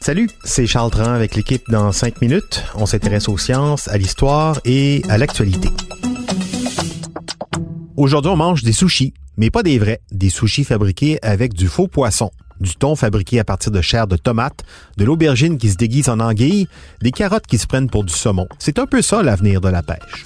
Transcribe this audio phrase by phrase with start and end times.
[0.00, 2.64] Salut, c'est Charles Tran avec l'équipe dans 5 minutes.
[2.76, 5.68] On s'intéresse aux sciences, à l'histoire et à l'actualité.
[7.94, 11.88] Aujourd'hui, on mange des sushis, mais pas des vrais, des sushis fabriqués avec du faux
[11.88, 14.64] poisson, du thon fabriqué à partir de chair de tomate,
[14.96, 16.68] de l'aubergine qui se déguise en anguille,
[17.02, 18.48] des carottes qui se prennent pour du saumon.
[18.58, 20.24] C'est un peu ça l'avenir de la pêche.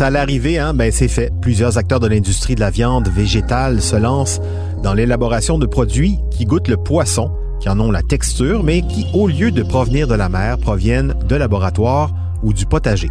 [0.00, 1.30] Ça à l'arrivée, hein, ben c'est fait.
[1.42, 4.40] Plusieurs acteurs de l'industrie de la viande végétale se lancent
[4.82, 9.04] dans l'élaboration de produits qui goûtent le poisson, qui en ont la texture, mais qui,
[9.12, 13.10] au lieu de provenir de la mer, proviennent de laboratoires ou du potager.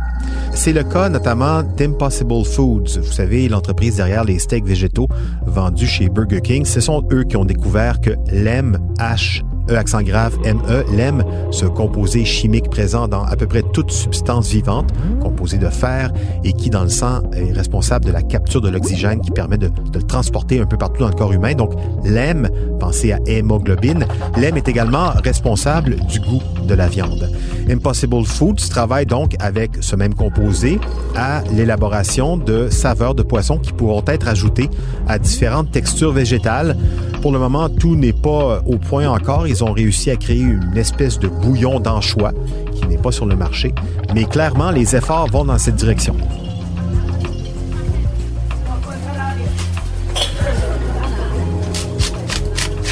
[0.52, 3.00] C'est le cas notamment d'Impossible Foods.
[3.04, 5.10] Vous savez, l'entreprise derrière les steaks végétaux
[5.46, 6.66] vendus chez Burger King.
[6.66, 12.26] Ce sont eux qui ont découvert que l'MH E accent grave ME, l'EM, ce composé
[12.26, 14.90] chimique présent dans à peu près toute substance vivante,
[15.22, 16.12] composé de fer
[16.44, 19.68] et qui dans le sang est responsable de la capture de l'oxygène qui permet de,
[19.68, 21.54] de, le transporter un peu partout dans le corps humain.
[21.54, 27.30] Donc l'EM, pensez à hémoglobine, l'EM est également responsable du goût de la viande.
[27.70, 30.80] Impossible Foods travaille donc avec ce même composé
[31.16, 34.70] à l'élaboration de saveurs de poisson qui pourront être ajoutées
[35.08, 36.78] à différentes textures végétales.
[37.22, 39.48] Pour le moment, tout n'est pas au point encore.
[39.48, 42.34] Ils ont réussi à créer une espèce de bouillon d'anchois
[42.74, 43.74] qui n'est pas sur le marché,
[44.14, 46.16] mais clairement, les efforts vont dans cette direction.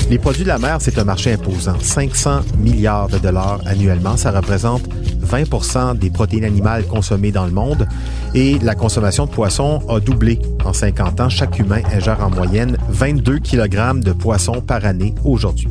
[0.10, 1.78] Les produits de la mer, c'est un marché imposant.
[1.82, 4.16] 500 milliards de dollars annuellement.
[4.16, 4.84] Ça représente
[5.22, 7.86] 20% des protéines animales consommées dans le monde
[8.34, 11.30] et la consommation de poissons a doublé en 50 ans.
[11.30, 15.68] Chaque humain ingère en moyenne 22 kg de poissons par année aujourd'hui.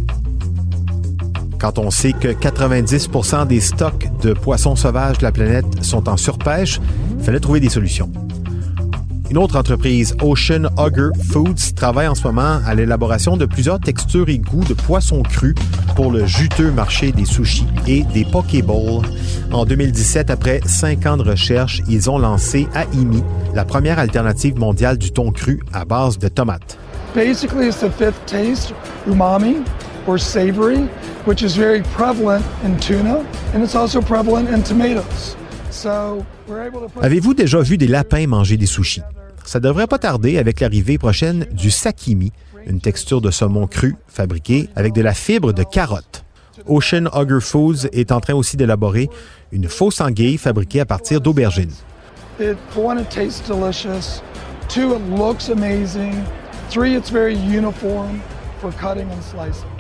[1.58, 3.08] Quand on sait que 90
[3.48, 6.78] des stocks de poissons sauvages de la planète sont en surpêche,
[7.18, 8.10] il fallait trouver des solutions.
[9.28, 14.28] Une autre entreprise, Ocean Hugger Foods, travaille en ce moment à l'élaboration de plusieurs textures
[14.28, 15.56] et goûts de poissons crus
[15.96, 19.02] pour le juteux marché des sushis et des pokeballs.
[19.52, 24.96] En 2017, après cinq ans de recherche, ils ont lancé Aimi, la première alternative mondiale
[24.96, 26.78] du thon cru à base de tomates.
[27.12, 28.74] Basically, it's the fifth taste,
[29.08, 29.64] umami
[30.06, 30.88] or savory,
[31.24, 35.36] which is very prevalent in tuna, and it's also prevalent in tomatoes.
[37.02, 39.02] Avez-vous déjà vu des lapins manger des sushis?
[39.44, 42.32] Ça devrait pas tarder avec l'arrivée prochaine du sakimi,
[42.66, 46.24] une texture de saumon cru fabriquée avec de la fibre de carotte.
[46.66, 49.08] Ocean Hugger Foods est en train aussi d'élaborer
[49.52, 51.72] une fausse anguille fabriquée à partir d'aubergines.
[52.40, 54.20] It, for one, it tastes delicious.
[54.68, 56.24] Two, it looks amazing.
[56.70, 58.20] Three, it's very uniform
[58.60, 59.75] for cutting and slicing.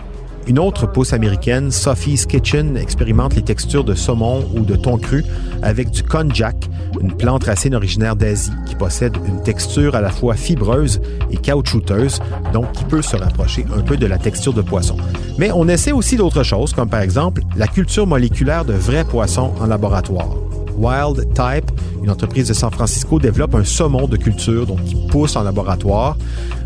[0.46, 5.24] Une autre pousse américaine, Sophie's Kitchen, expérimente les textures de saumon ou de thon cru
[5.60, 6.54] avec du konjac,
[7.00, 11.00] une plante racine originaire d'Asie qui possède une texture à la fois fibreuse
[11.32, 12.20] et caoutchouteuse,
[12.52, 14.96] donc qui peut se rapprocher un peu de la texture de poisson.
[15.36, 19.52] Mais on essaie aussi d'autres choses, comme par exemple la culture moléculaire de vrais poissons
[19.60, 20.28] en laboratoire.
[20.76, 21.70] Wild Type,
[22.02, 26.16] une entreprise de San Francisco, développe un saumon de culture donc qui pousse en laboratoire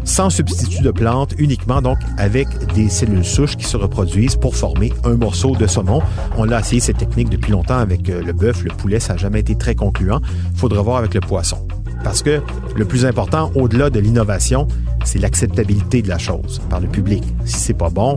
[0.04, 4.92] sans substitut de plante, uniquement donc avec des cellules souches qui se reproduisent pour former
[5.04, 6.02] un morceau de saumon.
[6.36, 9.18] On l'a essayé cette technique depuis longtemps avec euh, le bœuf, le poulet, ça n'a
[9.18, 10.20] jamais été très concluant.
[10.54, 11.66] Faudra voir avec le poisson.
[12.02, 12.40] Parce que
[12.76, 14.66] le plus important, au-delà de l'innovation,
[15.04, 17.22] c'est l'acceptabilité de la chose par le public.
[17.44, 18.14] Si c'est pas bon,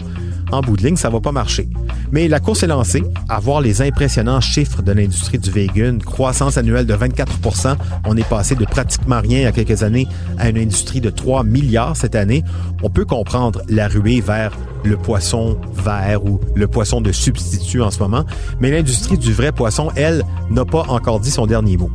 [0.53, 1.69] en bout de ligne, ça va pas marcher.
[2.11, 3.03] Mais la course est lancée.
[3.29, 7.75] À voir les impressionnants chiffres de l'industrie du vegan, croissance annuelle de 24%
[8.05, 11.09] On est passé de pratiquement rien il y a quelques années à une industrie de
[11.09, 12.43] 3 milliards cette année.
[12.83, 14.51] On peut comprendre la ruée vers
[14.83, 18.25] le poisson vert ou le poisson de substitut en ce moment.
[18.59, 21.89] Mais l'industrie du vrai poisson, elle, n'a pas encore dit son dernier mot.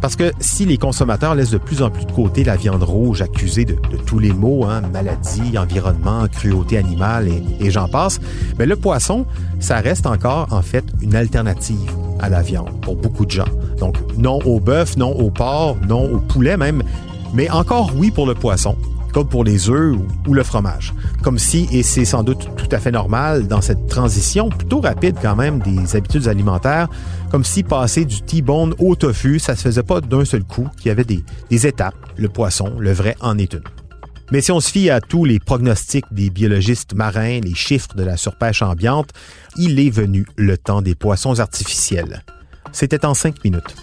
[0.00, 3.22] Parce que si les consommateurs laissent de plus en plus de côté la viande rouge
[3.22, 3.76] accusée de,
[4.06, 8.20] tous les maux, hein, maladie, environnement, cruauté animale et, et j'en passe,
[8.58, 9.26] mais le poisson,
[9.58, 11.90] ça reste encore en fait une alternative
[12.20, 13.48] à la viande pour beaucoup de gens.
[13.78, 16.82] Donc non au bœuf, non au porc, non au poulet même,
[17.34, 18.76] mais encore oui pour le poisson
[19.16, 19.96] comme pour les œufs
[20.26, 20.92] ou, le fromage.
[21.22, 25.16] Comme si, et c'est sans doute tout à fait normal dans cette transition plutôt rapide
[25.22, 26.86] quand même des habitudes alimentaires,
[27.30, 30.88] comme si passer du T-bone au tofu, ça se faisait pas d'un seul coup, qu'il
[30.88, 31.96] y avait des, des étapes.
[32.18, 33.62] Le poisson, le vrai, en est une.
[34.32, 38.04] Mais si on se fie à tous les pronostics des biologistes marins, les chiffres de
[38.04, 39.14] la surpêche ambiante,
[39.56, 42.22] il est venu le temps des poissons artificiels.
[42.70, 43.74] C'était en cinq minutes.